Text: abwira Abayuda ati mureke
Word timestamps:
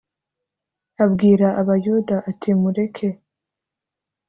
abwira 1.03 1.47
Abayuda 1.61 2.15
ati 2.29 2.49
mureke 2.61 3.07